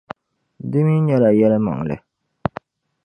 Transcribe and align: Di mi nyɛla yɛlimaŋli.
Di 0.69 0.79
mi 0.85 0.95
nyɛla 1.05 1.29
yɛlimaŋli. 1.39 1.95